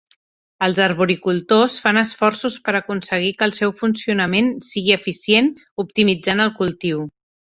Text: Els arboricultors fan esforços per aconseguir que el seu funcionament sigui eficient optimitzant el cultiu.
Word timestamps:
Els 0.67 0.79
arboricultors 0.85 1.75
fan 1.83 2.01
esforços 2.01 2.55
per 2.69 2.73
aconseguir 2.79 3.29
que 3.41 3.47
el 3.49 3.53
seu 3.59 3.75
funcionament 3.83 4.49
sigui 4.71 4.97
eficient 4.97 5.51
optimitzant 5.87 6.45
el 6.47 6.55
cultiu. 6.63 7.05